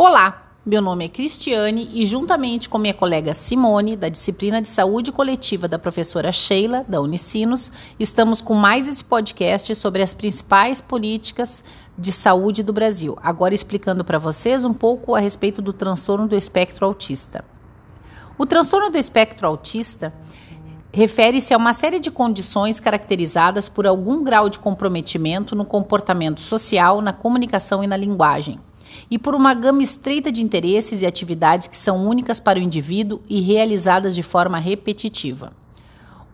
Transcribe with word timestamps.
Olá, 0.00 0.52
meu 0.64 0.80
nome 0.80 1.06
é 1.06 1.08
Cristiane 1.08 1.90
e, 1.92 2.06
juntamente 2.06 2.68
com 2.68 2.78
minha 2.78 2.94
colega 2.94 3.34
Simone, 3.34 3.96
da 3.96 4.08
disciplina 4.08 4.62
de 4.62 4.68
saúde 4.68 5.10
coletiva 5.10 5.66
da 5.66 5.76
professora 5.76 6.30
Sheila, 6.30 6.84
da 6.86 7.00
Unicinos, 7.00 7.72
estamos 7.98 8.40
com 8.40 8.54
mais 8.54 8.86
esse 8.86 9.02
podcast 9.02 9.74
sobre 9.74 10.00
as 10.00 10.14
principais 10.14 10.80
políticas 10.80 11.64
de 11.98 12.12
saúde 12.12 12.62
do 12.62 12.72
Brasil. 12.72 13.18
Agora 13.20 13.52
explicando 13.52 14.04
para 14.04 14.20
vocês 14.20 14.64
um 14.64 14.72
pouco 14.72 15.16
a 15.16 15.18
respeito 15.18 15.60
do 15.60 15.72
transtorno 15.72 16.28
do 16.28 16.36
espectro 16.36 16.86
autista. 16.86 17.44
O 18.38 18.46
transtorno 18.46 18.90
do 18.90 18.98
espectro 18.98 19.48
autista 19.48 20.14
refere-se 20.92 21.52
a 21.52 21.56
uma 21.56 21.74
série 21.74 21.98
de 21.98 22.12
condições 22.12 22.78
caracterizadas 22.78 23.68
por 23.68 23.84
algum 23.84 24.22
grau 24.22 24.48
de 24.48 24.60
comprometimento 24.60 25.56
no 25.56 25.64
comportamento 25.64 26.40
social, 26.40 27.00
na 27.00 27.12
comunicação 27.12 27.82
e 27.82 27.88
na 27.88 27.96
linguagem 27.96 28.60
e 29.10 29.18
por 29.18 29.34
uma 29.34 29.54
gama 29.54 29.82
estreita 29.82 30.30
de 30.30 30.42
interesses 30.42 31.02
e 31.02 31.06
atividades 31.06 31.68
que 31.68 31.76
são 31.76 32.06
únicas 32.06 32.40
para 32.40 32.58
o 32.58 32.62
indivíduo 32.62 33.20
e 33.28 33.40
realizadas 33.40 34.14
de 34.14 34.22
forma 34.22 34.58
repetitiva. 34.58 35.52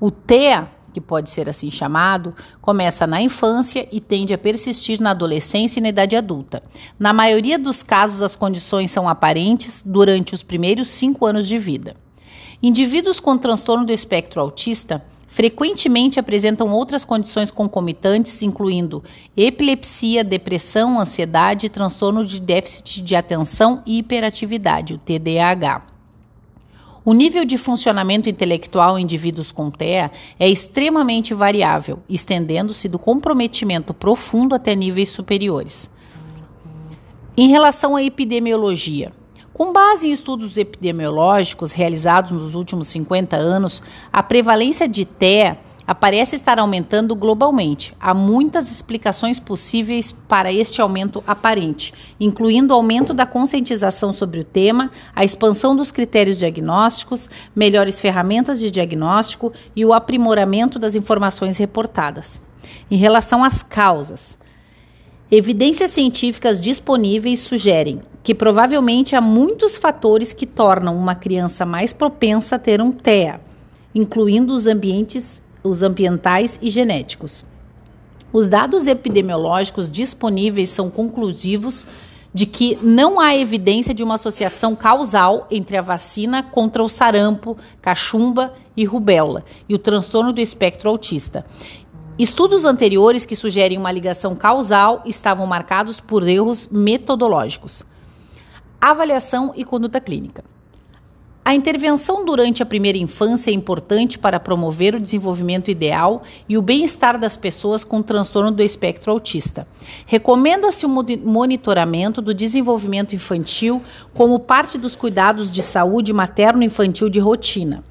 O 0.00 0.10
TEA, 0.10 0.68
que 0.92 1.00
pode 1.00 1.30
ser 1.30 1.48
assim 1.48 1.70
chamado, 1.70 2.34
começa 2.60 3.06
na 3.06 3.20
infância 3.20 3.88
e 3.90 4.00
tende 4.00 4.32
a 4.34 4.38
persistir 4.38 5.00
na 5.00 5.10
adolescência 5.10 5.80
e 5.80 5.82
na 5.82 5.88
idade 5.88 6.14
adulta. 6.14 6.62
Na 6.98 7.12
maioria 7.12 7.58
dos 7.58 7.82
casos, 7.82 8.22
as 8.22 8.36
condições 8.36 8.90
são 8.90 9.08
aparentes 9.08 9.82
durante 9.84 10.34
os 10.34 10.42
primeiros 10.42 10.88
cinco 10.88 11.26
anos 11.26 11.48
de 11.48 11.58
vida. 11.58 11.96
Indivíduos 12.62 13.20
com 13.20 13.36
transtorno 13.36 13.84
do 13.84 13.92
espectro 13.92 14.40
autista 14.40 15.04
frequentemente 15.34 16.20
apresentam 16.20 16.70
outras 16.70 17.04
condições 17.04 17.50
concomitantes, 17.50 18.40
incluindo 18.40 19.02
epilepsia, 19.36 20.22
depressão, 20.22 21.00
ansiedade, 21.00 21.68
transtorno 21.68 22.24
de 22.24 22.38
déficit 22.38 23.02
de 23.02 23.16
atenção 23.16 23.82
e 23.84 23.98
hiperatividade, 23.98 24.94
o 24.94 24.98
TDAH. 24.98 25.86
O 27.04 27.12
nível 27.12 27.44
de 27.44 27.58
funcionamento 27.58 28.30
intelectual 28.30 28.96
em 28.96 29.02
indivíduos 29.02 29.50
com 29.50 29.72
TEA 29.72 30.12
é 30.38 30.48
extremamente 30.48 31.34
variável, 31.34 31.98
estendendo-se 32.08 32.88
do 32.88 32.96
comprometimento 32.96 33.92
profundo 33.92 34.54
até 34.54 34.72
níveis 34.76 35.08
superiores. 35.08 35.90
Em 37.36 37.48
relação 37.48 37.96
à 37.96 38.04
epidemiologia, 38.04 39.12
com 39.54 39.72
base 39.72 40.08
em 40.08 40.10
estudos 40.10 40.58
epidemiológicos 40.58 41.70
realizados 41.70 42.32
nos 42.32 42.56
últimos 42.56 42.88
50 42.88 43.36
anos, 43.36 43.84
a 44.12 44.20
prevalência 44.20 44.88
de 44.88 45.04
TEA 45.04 45.56
aparece 45.86 46.34
estar 46.34 46.58
aumentando 46.58 47.14
globalmente. 47.14 47.94
Há 48.00 48.12
muitas 48.12 48.68
explicações 48.68 49.38
possíveis 49.38 50.10
para 50.10 50.52
este 50.52 50.80
aumento 50.80 51.22
aparente, 51.24 51.94
incluindo 52.18 52.74
o 52.74 52.76
aumento 52.76 53.14
da 53.14 53.24
conscientização 53.24 54.12
sobre 54.12 54.40
o 54.40 54.44
tema, 54.44 54.90
a 55.14 55.24
expansão 55.24 55.76
dos 55.76 55.92
critérios 55.92 56.38
diagnósticos, 56.38 57.30
melhores 57.54 58.00
ferramentas 58.00 58.58
de 58.58 58.72
diagnóstico 58.72 59.52
e 59.76 59.84
o 59.84 59.92
aprimoramento 59.92 60.80
das 60.80 60.96
informações 60.96 61.58
reportadas. 61.58 62.42
Em 62.90 62.96
relação 62.96 63.44
às 63.44 63.62
causas, 63.62 64.36
evidências 65.30 65.90
científicas 65.90 66.60
disponíveis 66.60 67.40
sugerem 67.40 68.02
que 68.22 68.34
provavelmente 68.34 69.14
há 69.14 69.20
muitos 69.20 69.76
fatores 69.76 70.32
que 70.32 70.46
tornam 70.46 70.96
uma 70.96 71.14
criança 71.14 71.66
mais 71.66 71.92
propensa 71.92 72.56
a 72.56 72.58
ter 72.58 72.80
um 72.80 72.90
TEA, 72.90 73.38
incluindo 73.94 74.54
os 74.54 74.66
ambientes, 74.66 75.42
os 75.62 75.82
ambientais 75.82 76.58
e 76.62 76.70
genéticos. 76.70 77.44
Os 78.32 78.48
dados 78.48 78.86
epidemiológicos 78.86 79.92
disponíveis 79.92 80.70
são 80.70 80.90
conclusivos 80.90 81.86
de 82.32 82.46
que 82.46 82.76
não 82.82 83.20
há 83.20 83.36
evidência 83.36 83.94
de 83.94 84.02
uma 84.02 84.14
associação 84.14 84.74
causal 84.74 85.46
entre 85.50 85.76
a 85.76 85.82
vacina 85.82 86.42
contra 86.42 86.82
o 86.82 86.88
sarampo, 86.88 87.56
cachumba 87.80 88.54
e 88.76 88.84
rubéola 88.84 89.44
e 89.68 89.74
o 89.74 89.78
transtorno 89.78 90.32
do 90.32 90.40
espectro 90.40 90.88
autista. 90.88 91.44
Estudos 92.16 92.64
anteriores 92.64 93.26
que 93.26 93.34
sugerem 93.34 93.76
uma 93.76 93.90
ligação 93.90 94.36
causal 94.36 95.02
estavam 95.04 95.46
marcados 95.46 95.98
por 95.98 96.26
erros 96.28 96.68
metodológicos. 96.68 97.82
Avaliação 98.80 99.52
e 99.56 99.64
conduta 99.64 100.00
clínica. 100.00 100.44
A 101.44 101.54
intervenção 101.54 102.24
durante 102.24 102.62
a 102.62 102.66
primeira 102.66 102.96
infância 102.96 103.50
é 103.50 103.54
importante 103.54 104.16
para 104.16 104.38
promover 104.38 104.94
o 104.94 105.00
desenvolvimento 105.00 105.72
ideal 105.72 106.22
e 106.48 106.56
o 106.56 106.62
bem-estar 106.62 107.18
das 107.18 107.36
pessoas 107.36 107.82
com 107.82 108.00
transtorno 108.00 108.52
do 108.52 108.62
espectro 108.62 109.10
autista. 109.10 109.66
Recomenda-se 110.06 110.86
o 110.86 110.88
monitoramento 110.88 112.22
do 112.22 112.32
desenvolvimento 112.32 113.14
infantil 113.14 113.82
como 114.14 114.38
parte 114.38 114.78
dos 114.78 114.94
cuidados 114.94 115.50
de 115.50 115.62
saúde 115.62 116.12
materno-infantil 116.12 117.10
de 117.10 117.18
rotina. 117.18 117.82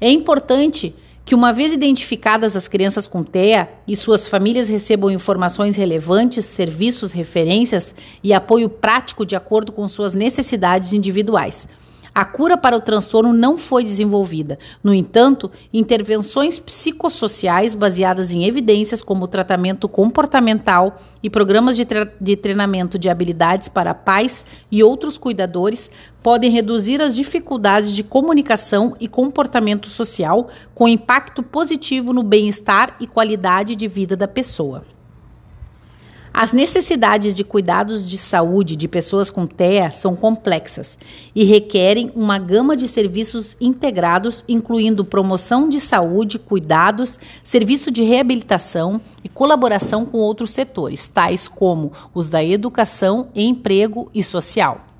É 0.00 0.08
importante 0.08 0.94
que, 1.24 1.34
uma 1.34 1.52
vez 1.52 1.72
identificadas 1.72 2.56
as 2.56 2.66
crianças 2.68 3.06
com 3.06 3.22
TEA 3.22 3.68
e 3.86 3.94
suas 3.94 4.26
famílias 4.26 4.68
recebam 4.68 5.10
informações 5.10 5.76
relevantes, 5.76 6.46
serviços, 6.46 7.12
referências 7.12 7.94
e 8.22 8.32
apoio 8.32 8.68
prático 8.68 9.24
de 9.24 9.36
acordo 9.36 9.72
com 9.72 9.86
suas 9.86 10.14
necessidades 10.14 10.92
individuais. 10.92 11.68
A 12.14 12.26
cura 12.26 12.58
para 12.58 12.76
o 12.76 12.80
transtorno 12.80 13.32
não 13.32 13.56
foi 13.56 13.82
desenvolvida. 13.82 14.58
No 14.84 14.92
entanto, 14.92 15.50
intervenções 15.72 16.58
psicossociais 16.58 17.74
baseadas 17.74 18.32
em 18.32 18.44
evidências, 18.44 19.02
como 19.02 19.26
tratamento 19.26 19.88
comportamental 19.88 21.00
e 21.22 21.30
programas 21.30 21.74
de, 21.74 21.86
tre 21.86 22.06
de 22.20 22.36
treinamento 22.36 22.98
de 22.98 23.08
habilidades 23.08 23.68
para 23.68 23.94
pais 23.94 24.44
e 24.70 24.82
outros 24.82 25.16
cuidadores, 25.16 25.90
podem 26.22 26.50
reduzir 26.50 27.00
as 27.00 27.14
dificuldades 27.14 27.92
de 27.92 28.02
comunicação 28.02 28.94
e 29.00 29.08
comportamento 29.08 29.88
social, 29.88 30.48
com 30.74 30.86
impacto 30.86 31.42
positivo 31.42 32.12
no 32.12 32.22
bem-estar 32.22 32.94
e 33.00 33.06
qualidade 33.06 33.74
de 33.74 33.88
vida 33.88 34.14
da 34.14 34.28
pessoa. 34.28 34.84
As 36.34 36.52
necessidades 36.52 37.34
de 37.34 37.44
cuidados 37.44 38.08
de 38.08 38.16
saúde 38.16 38.74
de 38.74 38.88
pessoas 38.88 39.30
com 39.30 39.46
TEA 39.46 39.90
são 39.90 40.16
complexas 40.16 40.96
e 41.34 41.44
requerem 41.44 42.10
uma 42.14 42.38
gama 42.38 42.74
de 42.74 42.88
serviços 42.88 43.54
integrados, 43.60 44.42
incluindo 44.48 45.04
promoção 45.04 45.68
de 45.68 45.78
saúde, 45.78 46.38
cuidados, 46.38 47.18
serviço 47.42 47.90
de 47.90 48.02
reabilitação 48.02 48.98
e 49.22 49.28
colaboração 49.28 50.06
com 50.06 50.18
outros 50.18 50.52
setores, 50.52 51.06
tais 51.06 51.48
como 51.48 51.92
os 52.14 52.28
da 52.28 52.42
educação, 52.42 53.28
emprego 53.34 54.10
e 54.14 54.22
social. 54.22 54.91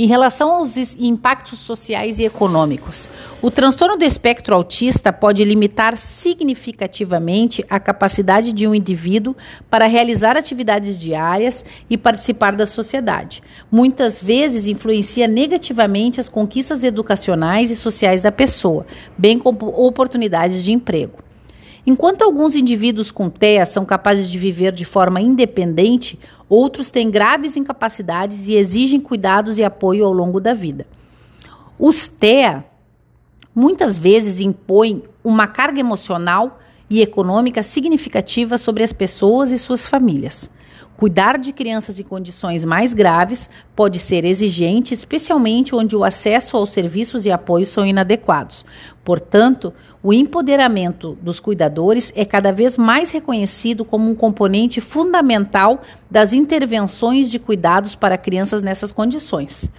Em 0.00 0.06
relação 0.06 0.50
aos 0.50 0.78
impactos 0.96 1.58
sociais 1.58 2.18
e 2.18 2.24
econômicos, 2.24 3.10
o 3.42 3.50
transtorno 3.50 3.98
do 3.98 4.04
espectro 4.06 4.54
autista 4.54 5.12
pode 5.12 5.44
limitar 5.44 5.94
significativamente 5.98 7.62
a 7.68 7.78
capacidade 7.78 8.50
de 8.54 8.66
um 8.66 8.74
indivíduo 8.74 9.36
para 9.68 9.84
realizar 9.84 10.38
atividades 10.38 10.98
diárias 10.98 11.66
e 11.90 11.98
participar 11.98 12.56
da 12.56 12.64
sociedade. 12.64 13.42
Muitas 13.70 14.22
vezes 14.22 14.66
influencia 14.66 15.28
negativamente 15.28 16.18
as 16.18 16.30
conquistas 16.30 16.82
educacionais 16.82 17.70
e 17.70 17.76
sociais 17.76 18.22
da 18.22 18.32
pessoa, 18.32 18.86
bem 19.18 19.38
como 19.38 19.68
oportunidades 19.86 20.64
de 20.64 20.72
emprego. 20.72 21.18
Enquanto 21.86 22.22
alguns 22.22 22.54
indivíduos 22.54 23.10
com 23.10 23.28
TEA 23.28 23.66
são 23.66 23.84
capazes 23.84 24.30
de 24.30 24.38
viver 24.38 24.72
de 24.72 24.86
forma 24.86 25.20
independente, 25.20 26.18
Outros 26.50 26.90
têm 26.90 27.08
graves 27.08 27.56
incapacidades 27.56 28.48
e 28.48 28.56
exigem 28.56 28.98
cuidados 29.00 29.56
e 29.56 29.62
apoio 29.62 30.04
ao 30.04 30.12
longo 30.12 30.40
da 30.40 30.52
vida. 30.52 30.84
Os 31.78 32.08
TEA 32.08 32.64
muitas 33.54 34.00
vezes 34.00 34.40
impõem 34.40 35.04
uma 35.22 35.46
carga 35.46 35.78
emocional 35.78 36.58
e 36.90 37.00
econômica 37.00 37.62
significativa 37.62 38.58
sobre 38.58 38.82
as 38.82 38.92
pessoas 38.92 39.52
e 39.52 39.58
suas 39.58 39.86
famílias. 39.86 40.50
Cuidar 41.00 41.38
de 41.38 41.50
crianças 41.50 41.98
em 41.98 42.02
condições 42.02 42.62
mais 42.62 42.92
graves 42.92 43.48
pode 43.74 43.98
ser 43.98 44.22
exigente, 44.22 44.92
especialmente 44.92 45.74
onde 45.74 45.96
o 45.96 46.04
acesso 46.04 46.58
aos 46.58 46.72
serviços 46.72 47.24
e 47.24 47.30
apoios 47.30 47.70
são 47.70 47.86
inadequados. 47.86 48.66
Portanto, 49.02 49.72
o 50.02 50.12
empoderamento 50.12 51.16
dos 51.22 51.40
cuidadores 51.40 52.12
é 52.14 52.26
cada 52.26 52.52
vez 52.52 52.76
mais 52.76 53.08
reconhecido 53.08 53.82
como 53.82 54.10
um 54.10 54.14
componente 54.14 54.78
fundamental 54.78 55.80
das 56.10 56.34
intervenções 56.34 57.30
de 57.30 57.38
cuidados 57.38 57.94
para 57.94 58.18
crianças 58.18 58.60
nessas 58.60 58.92
condições. 58.92 59.70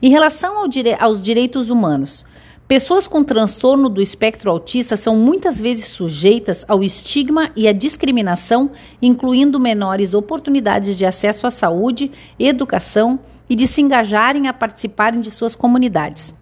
Em 0.00 0.08
relação 0.08 0.56
ao 0.56 0.66
dire 0.66 0.96
aos 0.98 1.22
direitos 1.22 1.68
humanos, 1.68 2.24
Pessoas 2.72 3.06
com 3.06 3.22
transtorno 3.22 3.86
do 3.90 4.00
espectro 4.00 4.50
autista 4.50 4.96
são 4.96 5.14
muitas 5.14 5.60
vezes 5.60 5.88
sujeitas 5.88 6.64
ao 6.66 6.82
estigma 6.82 7.50
e 7.54 7.68
à 7.68 7.72
discriminação, 7.72 8.70
incluindo 9.02 9.60
menores 9.60 10.14
oportunidades 10.14 10.96
de 10.96 11.04
acesso 11.04 11.46
à 11.46 11.50
saúde, 11.50 12.10
educação 12.38 13.20
e 13.46 13.54
de 13.54 13.66
se 13.66 13.82
engajarem 13.82 14.48
a 14.48 14.54
participarem 14.54 15.20
de 15.20 15.30
suas 15.30 15.54
comunidades. 15.54 16.32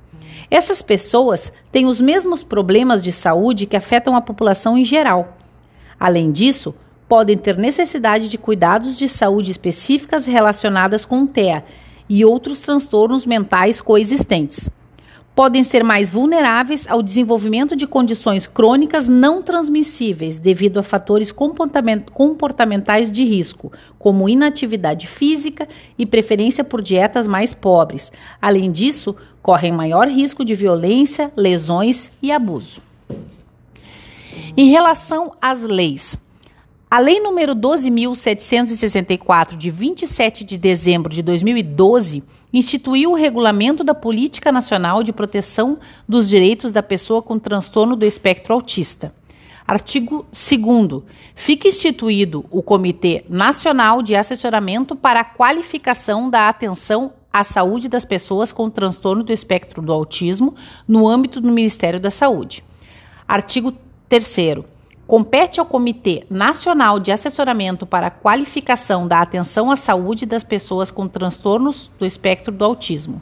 Essas 0.48 0.80
pessoas 0.80 1.52
têm 1.72 1.86
os 1.86 2.00
mesmos 2.00 2.44
problemas 2.44 3.02
de 3.02 3.10
saúde 3.10 3.66
que 3.66 3.76
afetam 3.76 4.14
a 4.14 4.20
população 4.20 4.78
em 4.78 4.84
geral. 4.84 5.36
Além 5.98 6.30
disso, 6.30 6.72
podem 7.08 7.36
ter 7.36 7.58
necessidade 7.58 8.28
de 8.28 8.38
cuidados 8.38 8.96
de 8.96 9.08
saúde 9.08 9.50
específicas 9.50 10.26
relacionadas 10.26 11.04
com 11.04 11.24
o 11.24 11.26
TEA 11.26 11.64
e 12.08 12.24
outros 12.24 12.60
transtornos 12.60 13.26
mentais 13.26 13.80
coexistentes. 13.80 14.70
Podem 15.40 15.64
ser 15.64 15.82
mais 15.82 16.10
vulneráveis 16.10 16.86
ao 16.86 17.02
desenvolvimento 17.02 17.74
de 17.74 17.86
condições 17.86 18.46
crônicas 18.46 19.08
não 19.08 19.42
transmissíveis 19.42 20.38
devido 20.38 20.78
a 20.78 20.82
fatores 20.82 21.32
comportamentais 21.32 23.10
de 23.10 23.24
risco, 23.24 23.72
como 23.98 24.28
inatividade 24.28 25.06
física 25.06 25.66
e 25.98 26.04
preferência 26.04 26.62
por 26.62 26.82
dietas 26.82 27.26
mais 27.26 27.54
pobres. 27.54 28.12
Além 28.38 28.70
disso, 28.70 29.16
correm 29.40 29.72
maior 29.72 30.08
risco 30.08 30.44
de 30.44 30.54
violência, 30.54 31.32
lesões 31.34 32.10
e 32.20 32.30
abuso. 32.30 32.82
Em 34.54 34.68
relação 34.68 35.32
às 35.40 35.62
leis, 35.62 36.18
a 36.90 36.98
Lei 36.98 37.20
número 37.20 37.54
12.764, 37.54 39.56
de 39.56 39.70
27 39.70 40.42
de 40.42 40.58
dezembro 40.58 41.12
de 41.12 41.22
2012, 41.22 42.24
instituiu 42.52 43.12
o 43.12 43.14
Regulamento 43.14 43.84
da 43.84 43.94
Política 43.94 44.50
Nacional 44.50 45.04
de 45.04 45.12
Proteção 45.12 45.78
dos 46.08 46.28
Direitos 46.28 46.72
da 46.72 46.82
Pessoa 46.82 47.22
com 47.22 47.38
Transtorno 47.38 47.94
do 47.94 48.04
Espectro 48.04 48.52
Autista. 48.52 49.14
Artigo 49.64 50.26
2. 50.32 51.04
Fica 51.36 51.68
instituído 51.68 52.44
o 52.50 52.60
Comitê 52.60 53.24
Nacional 53.28 54.02
de 54.02 54.16
Assessoramento 54.16 54.96
para 54.96 55.20
a 55.20 55.24
Qualificação 55.24 56.28
da 56.28 56.48
Atenção 56.48 57.12
à 57.32 57.44
Saúde 57.44 57.88
das 57.88 58.04
Pessoas 58.04 58.50
com 58.50 58.68
Transtorno 58.68 59.22
do 59.22 59.32
Espectro 59.32 59.80
do 59.80 59.92
Autismo 59.92 60.56
no 60.88 61.08
âmbito 61.08 61.40
do 61.40 61.52
Ministério 61.52 62.00
da 62.00 62.10
Saúde. 62.10 62.64
Artigo 63.28 63.72
3 64.08 64.26
compete 65.10 65.58
ao 65.58 65.66
Comitê 65.66 66.24
Nacional 66.30 67.00
de 67.00 67.10
Assessoramento 67.10 67.84
para 67.84 68.06
a 68.06 68.10
Qualificação 68.12 69.08
da 69.08 69.20
Atenção 69.20 69.68
à 69.68 69.74
Saúde 69.74 70.24
das 70.24 70.44
Pessoas 70.44 70.88
com 70.88 71.08
Transtornos 71.08 71.90
do 71.98 72.06
Espectro 72.06 72.52
do 72.54 72.64
Autismo. 72.64 73.20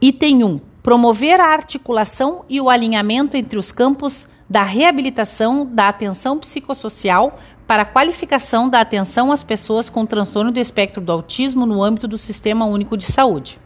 Item 0.00 0.42
1. 0.42 0.60
Promover 0.82 1.38
a 1.38 1.48
articulação 1.48 2.46
e 2.48 2.62
o 2.62 2.70
alinhamento 2.70 3.36
entre 3.36 3.58
os 3.58 3.70
campos 3.70 4.26
da 4.48 4.62
reabilitação 4.62 5.66
da 5.66 5.88
atenção 5.88 6.38
psicossocial 6.38 7.38
para 7.66 7.82
a 7.82 7.84
qualificação 7.84 8.70
da 8.70 8.80
atenção 8.80 9.30
às 9.30 9.44
pessoas 9.44 9.90
com 9.90 10.06
transtorno 10.06 10.50
do 10.50 10.58
espectro 10.58 10.98
do 10.98 11.12
autismo 11.12 11.66
no 11.66 11.82
âmbito 11.82 12.08
do 12.08 12.16
Sistema 12.16 12.64
Único 12.64 12.96
de 12.96 13.04
Saúde. 13.04 13.60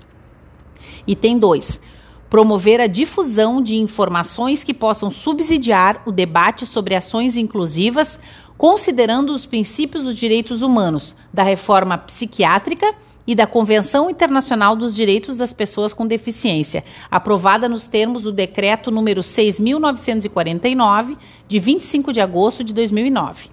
Item 1.07 1.39
2 1.39 1.94
promover 2.35 2.81
a 2.81 2.89
difusão 2.89 3.63
de 3.63 3.77
informações 3.77 4.65
que 4.65 4.75
possam 4.75 5.09
subsidiar 5.09 6.03
o 6.05 6.11
debate 6.11 6.67
sobre 6.67 6.97
ações 6.97 7.37
inclusivas, 7.37 8.19
considerando 8.59 9.33
os 9.33 9.47
princípios 9.47 10.03
dos 10.03 10.17
direitos 10.17 10.61
humanos, 10.61 11.15
da 11.33 11.45
reforma 11.45 11.97
psiquiátrica 11.97 12.93
e 13.25 13.37
da 13.37 13.47
Convenção 13.47 14.11
Internacional 14.11 14.75
dos 14.75 14.97
Direitos 14.97 15.37
das 15.37 15.53
Pessoas 15.53 15.95
com 15.95 16.09
Deficiência, 16.09 16.83
aprovada 17.09 17.69
nos 17.69 17.87
termos 17.87 18.23
do 18.23 18.33
decreto 18.33 18.91
número 18.91 19.23
6949 19.23 21.17
de 21.47 21.61
25 21.61 22.13
de 22.13 22.21
agosto 22.21 22.65
de 22.65 22.75
2009. 22.75 23.49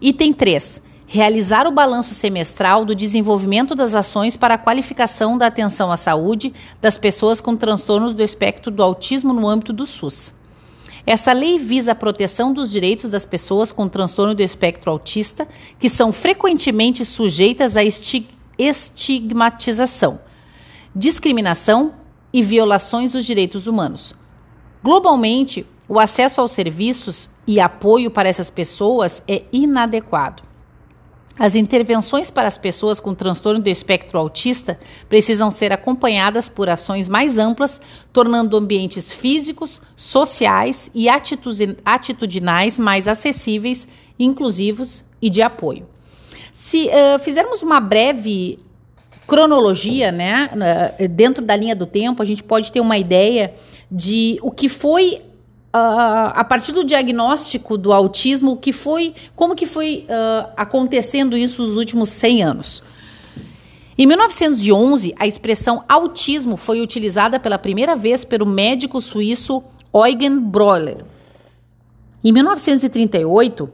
Item 0.00 0.32
3 0.32 0.82
realizar 1.12 1.66
o 1.66 1.70
balanço 1.70 2.14
semestral 2.14 2.86
do 2.86 2.94
desenvolvimento 2.94 3.74
das 3.74 3.94
ações 3.94 4.34
para 4.34 4.54
a 4.54 4.58
qualificação 4.58 5.36
da 5.36 5.48
atenção 5.48 5.92
à 5.92 5.96
saúde 5.98 6.54
das 6.80 6.96
pessoas 6.96 7.38
com 7.38 7.54
transtornos 7.54 8.14
do 8.14 8.22
espectro 8.22 8.70
do 8.70 8.82
autismo 8.82 9.34
no 9.34 9.46
âmbito 9.46 9.74
do 9.74 9.84
SUS. 9.84 10.32
Essa 11.06 11.34
lei 11.34 11.58
visa 11.58 11.92
a 11.92 11.94
proteção 11.94 12.50
dos 12.50 12.70
direitos 12.70 13.10
das 13.10 13.26
pessoas 13.26 13.70
com 13.70 13.86
transtorno 13.90 14.34
do 14.34 14.40
espectro 14.40 14.90
autista, 14.90 15.46
que 15.78 15.90
são 15.90 16.14
frequentemente 16.14 17.04
sujeitas 17.04 17.76
à 17.76 17.82
estigmatização, 18.58 20.18
discriminação 20.96 21.92
e 22.32 22.40
violações 22.40 23.12
dos 23.12 23.26
direitos 23.26 23.66
humanos. 23.66 24.14
Globalmente, 24.82 25.66
o 25.86 26.00
acesso 26.00 26.40
aos 26.40 26.52
serviços 26.52 27.28
e 27.46 27.60
apoio 27.60 28.10
para 28.10 28.30
essas 28.30 28.48
pessoas 28.48 29.22
é 29.28 29.42
inadequado. 29.52 30.51
As 31.38 31.54
intervenções 31.54 32.30
para 32.30 32.46
as 32.46 32.58
pessoas 32.58 33.00
com 33.00 33.14
transtorno 33.14 33.60
do 33.60 33.68
espectro 33.68 34.18
autista 34.18 34.78
precisam 35.08 35.50
ser 35.50 35.72
acompanhadas 35.72 36.48
por 36.48 36.68
ações 36.68 37.08
mais 37.08 37.38
amplas, 37.38 37.80
tornando 38.12 38.56
ambientes 38.56 39.10
físicos, 39.10 39.80
sociais 39.96 40.90
e 40.94 41.08
atitudinais 41.08 42.78
mais 42.78 43.08
acessíveis, 43.08 43.88
inclusivos 44.18 45.04
e 45.20 45.30
de 45.30 45.40
apoio. 45.40 45.86
Se 46.52 46.88
uh, 46.88 47.18
fizermos 47.18 47.62
uma 47.62 47.80
breve 47.80 48.58
cronologia, 49.26 50.12
né, 50.12 50.50
dentro 51.10 51.42
da 51.42 51.56
linha 51.56 51.74
do 51.74 51.86
tempo, 51.86 52.20
a 52.20 52.24
gente 52.24 52.42
pode 52.42 52.70
ter 52.70 52.80
uma 52.80 52.98
ideia 52.98 53.54
de 53.90 54.38
o 54.42 54.50
que 54.50 54.68
foi 54.68 55.22
Uh, 55.74 56.28
a 56.34 56.44
partir 56.44 56.72
do 56.72 56.84
diagnóstico 56.84 57.78
do 57.78 57.94
autismo, 57.94 58.58
que 58.58 58.74
foi, 58.74 59.14
como 59.34 59.56
que 59.56 59.64
foi 59.64 60.04
uh, 60.06 60.52
acontecendo 60.54 61.34
isso 61.34 61.66
nos 61.66 61.78
últimos 61.78 62.10
100 62.10 62.42
anos? 62.42 62.82
Em 63.96 64.06
1911, 64.06 65.14
a 65.18 65.26
expressão 65.26 65.82
autismo 65.88 66.58
foi 66.58 66.82
utilizada 66.82 67.40
pela 67.40 67.56
primeira 67.56 67.96
vez 67.96 68.22
pelo 68.22 68.44
médico 68.44 69.00
suíço 69.00 69.62
Eugen 69.94 70.40
Breuer. 70.40 71.06
Em 72.22 72.32
1938, 72.32 73.72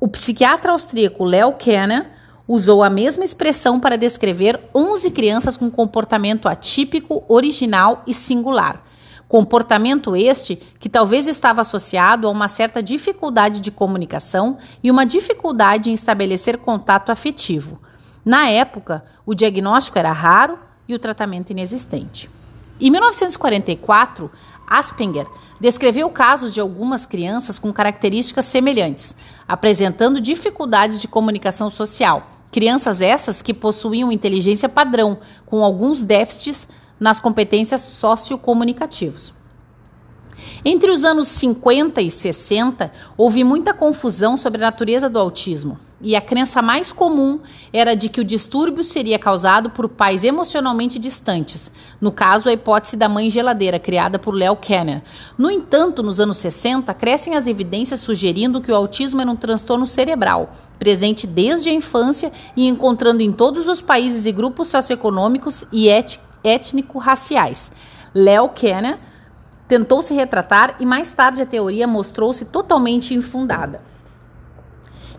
o 0.00 0.08
psiquiatra 0.08 0.72
austríaco 0.72 1.22
Leo 1.22 1.52
Kanner 1.52 2.10
usou 2.48 2.82
a 2.82 2.90
mesma 2.90 3.24
expressão 3.24 3.78
para 3.78 3.96
descrever 3.96 4.58
11 4.74 5.08
crianças 5.12 5.56
com 5.56 5.70
comportamento 5.70 6.48
atípico, 6.48 7.22
original 7.28 8.02
e 8.08 8.12
singular 8.12 8.82
Comportamento 9.32 10.14
este 10.14 10.56
que 10.78 10.90
talvez 10.90 11.26
estava 11.26 11.62
associado 11.62 12.28
a 12.28 12.30
uma 12.30 12.48
certa 12.48 12.82
dificuldade 12.82 13.60
de 13.60 13.70
comunicação 13.70 14.58
e 14.84 14.90
uma 14.90 15.06
dificuldade 15.06 15.88
em 15.88 15.94
estabelecer 15.94 16.58
contato 16.58 17.08
afetivo. 17.08 17.80
Na 18.22 18.50
época, 18.50 19.02
o 19.24 19.34
diagnóstico 19.34 19.98
era 19.98 20.12
raro 20.12 20.58
e 20.86 20.94
o 20.94 20.98
tratamento 20.98 21.48
inexistente. 21.48 22.28
Em 22.78 22.90
1944, 22.90 24.30
Aspinger 24.66 25.26
descreveu 25.58 26.10
casos 26.10 26.52
de 26.52 26.60
algumas 26.60 27.06
crianças 27.06 27.58
com 27.58 27.72
características 27.72 28.44
semelhantes, 28.44 29.16
apresentando 29.48 30.20
dificuldades 30.20 31.00
de 31.00 31.08
comunicação 31.08 31.70
social. 31.70 32.28
Crianças 32.50 33.00
essas 33.00 33.40
que 33.40 33.54
possuíam 33.54 34.12
inteligência 34.12 34.68
padrão, 34.68 35.20
com 35.46 35.64
alguns 35.64 36.04
déficits 36.04 36.68
nas 37.02 37.18
competências 37.18 37.80
sociocomunicativas. 37.80 39.32
Entre 40.64 40.88
os 40.88 41.04
anos 41.04 41.26
50 41.26 42.00
e 42.00 42.08
60, 42.08 42.92
houve 43.16 43.42
muita 43.42 43.74
confusão 43.74 44.36
sobre 44.36 44.62
a 44.62 44.66
natureza 44.66 45.10
do 45.10 45.18
autismo, 45.18 45.80
e 46.00 46.14
a 46.14 46.20
crença 46.20 46.62
mais 46.62 46.92
comum 46.92 47.40
era 47.72 47.96
de 47.96 48.08
que 48.08 48.20
o 48.20 48.24
distúrbio 48.24 48.84
seria 48.84 49.18
causado 49.18 49.70
por 49.70 49.88
pais 49.88 50.22
emocionalmente 50.22 50.96
distantes, 50.96 51.72
no 52.00 52.12
caso 52.12 52.48
a 52.48 52.52
hipótese 52.52 52.96
da 52.96 53.08
mãe 53.08 53.28
geladeira, 53.30 53.80
criada 53.80 54.16
por 54.16 54.32
Leo 54.32 54.54
Kanner. 54.54 55.02
No 55.36 55.50
entanto, 55.50 56.04
nos 56.04 56.20
anos 56.20 56.38
60, 56.38 56.94
crescem 56.94 57.34
as 57.34 57.48
evidências 57.48 57.98
sugerindo 57.98 58.60
que 58.60 58.70
o 58.70 58.76
autismo 58.76 59.20
era 59.20 59.30
um 59.30 59.36
transtorno 59.36 59.88
cerebral, 59.88 60.54
presente 60.78 61.26
desde 61.26 61.68
a 61.68 61.72
infância 61.72 62.30
e 62.56 62.68
encontrando 62.68 63.22
em 63.22 63.32
todos 63.32 63.66
os 63.66 63.82
países 63.82 64.24
e 64.24 64.30
grupos 64.30 64.68
socioeconômicos 64.68 65.64
e 65.72 65.88
étnicos 65.88 66.31
étnico-raciais. 66.44 67.70
Léo 68.14 68.48
Kenner 68.50 68.98
tentou 69.68 70.02
se 70.02 70.12
retratar 70.12 70.76
e 70.80 70.86
mais 70.86 71.12
tarde 71.12 71.42
a 71.42 71.46
teoria 71.46 71.86
mostrou-se 71.86 72.44
totalmente 72.44 73.14
infundada. 73.14 73.80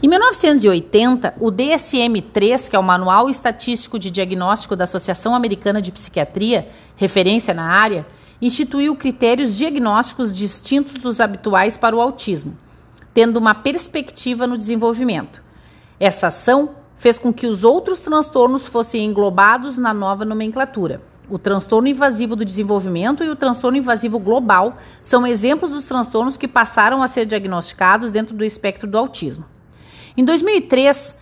Em 0.02 0.08
1980, 0.08 1.36
o 1.40 1.50
DSM-3, 1.50 2.70
que 2.70 2.76
é 2.76 2.80
o 2.80 2.84
Manual 2.84 3.30
Estatístico 3.30 3.98
de 3.98 4.12
Diagnóstico 4.12 4.76
da 4.76 4.84
Associação 4.84 5.34
Americana 5.34 5.82
de 5.82 5.94
Psiquiatria, 5.94 6.68
referência 6.98 7.54
na 7.54 7.64
área, 7.64 8.06
instituiu 8.42 8.98
critérios 8.98 9.56
diagnósticos 9.56 10.36
distintos 10.36 10.96
dos 10.96 11.22
habituais 11.22 11.78
para 11.78 11.96
o 11.96 12.02
autismo, 12.02 12.58
tendo 13.14 13.38
uma 13.38 13.56
perspectiva 13.56 14.46
no 14.46 14.58
desenvolvimento. 14.58 15.42
Essa 15.98 16.28
ação 16.28 16.72
fez 16.98 17.18
com 17.18 17.32
que 17.32 17.48
os 17.48 17.64
outros 17.64 18.02
transtornos 18.02 18.68
fossem 18.68 19.06
englobados 19.06 19.78
na 19.78 19.94
nova 19.94 20.26
nomenclatura. 20.26 21.02
O 21.34 21.40
transtorno 21.40 21.88
invasivo 21.88 22.36
do 22.36 22.46
desenvolvimento 22.46 23.24
e 23.24 23.30
o 23.32 23.36
transtorno 23.36 23.76
invasivo 23.76 24.20
global 24.20 24.78
são 25.02 25.26
exemplos 25.26 25.72
dos 25.72 25.88
transtornos 25.88 26.38
que 26.38 26.48
passaram 26.48 27.02
a 27.02 27.08
ser 27.08 27.26
diagnosticados 27.26 28.12
dentro 28.12 28.36
do 28.36 28.46
espectro 28.46 28.86
do 28.86 29.00
autismo. 29.00 29.44
Em 30.16 30.24
2003, 30.24 31.16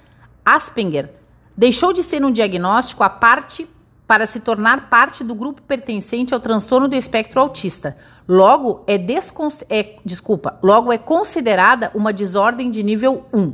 Asperger 0.44 1.14
deixou 1.56 1.94
de 1.94 2.04
ser 2.04 2.26
um 2.26 2.30
diagnóstico 2.30 3.06
à 3.06 3.10
parte 3.10 3.66
para 4.06 4.26
se 4.26 4.42
tornar 4.42 4.90
parte 4.90 5.24
do 5.24 5.34
grupo 5.34 5.62
pertencente 5.62 6.34
ao 6.34 6.42
transtorno 6.42 6.90
do 6.90 6.96
espectro 6.98 7.40
autista. 7.40 7.96
Logo 8.28 8.84
é, 8.86 8.96
é, 9.70 9.96
desculpa, 10.04 10.60
logo 10.62 10.92
é 10.92 10.98
considerada 10.98 11.90
uma 11.96 12.12
desordem 12.12 12.70
de 12.70 12.84
nível 12.84 13.26
1. 13.34 13.54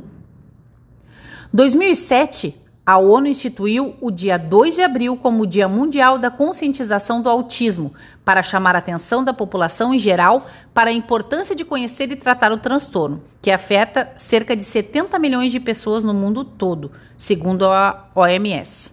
2007, 1.52 2.60
a 2.88 2.96
ONU 2.96 3.26
instituiu 3.26 3.96
o 4.00 4.10
dia 4.10 4.38
2 4.38 4.76
de 4.76 4.82
abril 4.82 5.14
como 5.14 5.42
o 5.42 5.46
Dia 5.46 5.68
Mundial 5.68 6.16
da 6.16 6.30
Conscientização 6.30 7.20
do 7.20 7.28
Autismo, 7.28 7.92
para 8.24 8.42
chamar 8.42 8.74
a 8.74 8.78
atenção 8.78 9.22
da 9.22 9.34
população 9.34 9.92
em 9.92 9.98
geral 9.98 10.46
para 10.72 10.88
a 10.88 10.92
importância 10.94 11.54
de 11.54 11.66
conhecer 11.66 12.10
e 12.10 12.16
tratar 12.16 12.50
o 12.50 12.56
transtorno, 12.56 13.22
que 13.42 13.50
afeta 13.50 14.10
cerca 14.14 14.56
de 14.56 14.64
70 14.64 15.18
milhões 15.18 15.52
de 15.52 15.60
pessoas 15.60 16.02
no 16.02 16.14
mundo 16.14 16.42
todo, 16.42 16.90
segundo 17.14 17.66
a 17.66 18.08
OMS. 18.14 18.90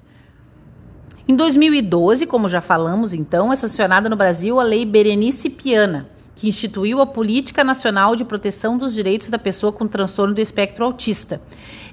Em 1.25 1.33
2012, 1.33 2.25
como 2.25 2.49
já 2.49 2.59
falamos 2.59 3.13
então, 3.13 3.53
é 3.53 3.55
sancionada 3.55 4.09
no 4.09 4.17
Brasil 4.17 4.59
a 4.59 4.63
Lei 4.63 4.83
Berenice 4.83 5.49
Piana, 5.49 6.09
que 6.35 6.49
instituiu 6.49 6.99
a 6.99 7.05
Política 7.05 7.63
Nacional 7.63 8.13
de 8.13 8.25
Proteção 8.25 8.77
dos 8.77 8.93
Direitos 8.93 9.29
da 9.29 9.39
Pessoa 9.39 9.71
com 9.71 9.87
Transtorno 9.87 10.35
do 10.35 10.41
Espectro 10.41 10.83
Autista. 10.83 11.41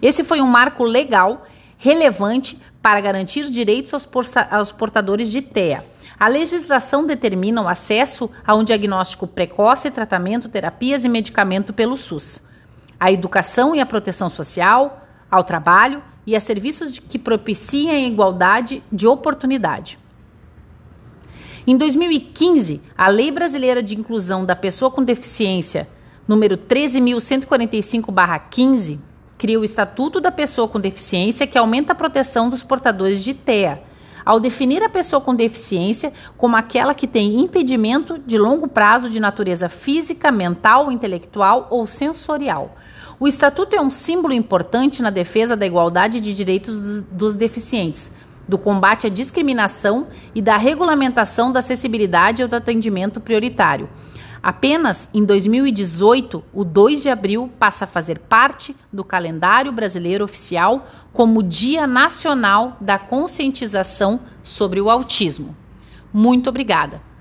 Esse 0.02 0.24
foi 0.24 0.40
um 0.40 0.48
marco 0.48 0.82
legal 0.82 1.46
relevante 1.82 2.58
para 2.80 3.00
garantir 3.00 3.50
direitos 3.50 3.92
aos, 4.52 4.70
portadores 4.70 5.28
de 5.28 5.42
TEA. 5.42 5.84
A 6.16 6.28
legislação 6.28 7.04
determina 7.04 7.60
o 7.60 7.66
acesso 7.66 8.30
a 8.46 8.54
um 8.54 8.62
diagnóstico 8.62 9.26
precoce, 9.26 9.90
tratamento, 9.90 10.48
terapias 10.48 11.04
e 11.04 11.08
medicamento 11.08 11.72
pelo 11.72 11.96
SUS, 11.96 12.40
a 13.00 13.10
educação 13.10 13.74
e 13.74 13.80
a 13.80 13.86
proteção 13.86 14.30
social, 14.30 15.04
ao 15.28 15.42
trabalho 15.42 16.00
e 16.24 16.36
a 16.36 16.40
serviços 16.40 17.00
que 17.00 17.18
propiciem 17.18 17.90
a 17.90 17.98
igualdade 17.98 18.80
de 18.92 19.08
oportunidade. 19.08 19.98
Em 21.66 21.76
2015, 21.76 22.80
a 22.96 23.08
Lei 23.08 23.32
Brasileira 23.32 23.82
de 23.82 23.98
Inclusão 23.98 24.44
da 24.44 24.54
Pessoa 24.54 24.88
com 24.88 25.02
Deficiência, 25.02 25.88
número 26.28 26.56
13.145-15, 26.56 29.00
cria 29.42 29.58
o 29.58 29.64
Estatuto 29.64 30.20
da 30.20 30.30
Pessoa 30.30 30.68
com 30.68 30.78
Deficiência, 30.78 31.48
que 31.48 31.58
aumenta 31.58 31.90
a 31.90 31.96
proteção 31.96 32.48
dos 32.48 32.62
portadores 32.62 33.24
de 33.24 33.34
TEA, 33.34 33.82
ao 34.24 34.38
definir 34.38 34.84
a 34.84 34.88
pessoa 34.88 35.20
com 35.20 35.34
deficiência 35.34 36.12
como 36.38 36.54
aquela 36.54 36.94
que 36.94 37.08
tem 37.08 37.40
impedimento 37.40 38.20
de 38.20 38.38
longo 38.38 38.68
prazo 38.68 39.10
de 39.10 39.18
natureza 39.18 39.68
física, 39.68 40.30
mental, 40.30 40.92
intelectual 40.92 41.66
ou 41.70 41.88
sensorial. 41.88 42.76
O 43.18 43.26
Estatuto 43.26 43.74
é 43.74 43.80
um 43.80 43.90
símbolo 43.90 44.32
importante 44.32 45.02
na 45.02 45.10
defesa 45.10 45.56
da 45.56 45.66
igualdade 45.66 46.20
de 46.20 46.32
direitos 46.32 47.02
dos 47.10 47.34
deficientes, 47.34 48.12
do 48.46 48.56
combate 48.56 49.08
à 49.08 49.10
discriminação 49.10 50.06
e 50.36 50.40
da 50.40 50.56
regulamentação 50.56 51.50
da 51.50 51.58
acessibilidade 51.58 52.44
ao 52.44 52.54
atendimento 52.54 53.20
prioritário. 53.20 53.88
Apenas 54.42 55.08
em 55.14 55.24
2018, 55.24 56.42
o 56.52 56.64
2 56.64 57.02
de 57.02 57.08
abril 57.08 57.48
passa 57.60 57.84
a 57.84 57.88
fazer 57.88 58.18
parte 58.18 58.74
do 58.92 59.04
calendário 59.04 59.70
brasileiro 59.70 60.24
oficial 60.24 60.88
como 61.12 61.44
Dia 61.44 61.86
Nacional 61.86 62.76
da 62.80 62.98
Conscientização 62.98 64.20
sobre 64.42 64.80
o 64.80 64.90
Autismo. 64.90 65.56
Muito 66.12 66.50
obrigada! 66.50 67.11